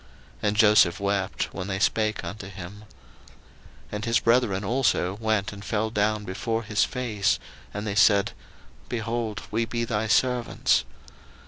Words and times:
And 0.41 0.55
Joseph 0.57 0.99
wept 0.99 1.53
when 1.53 1.67
they 1.67 1.77
spake 1.77 2.23
unto 2.23 2.47
him. 2.47 2.85
01:050:018 3.91 3.91
And 3.91 4.05
his 4.05 4.19
brethren 4.19 4.63
also 4.65 5.13
went 5.21 5.53
and 5.53 5.63
fell 5.63 5.91
down 5.91 6.25
before 6.25 6.63
his 6.63 6.83
face; 6.83 7.37
and 7.71 7.85
they 7.85 7.93
said, 7.93 8.31
Behold, 8.89 9.43
we 9.51 9.65
be 9.65 9.83
thy 9.83 10.07
servants. 10.07 10.85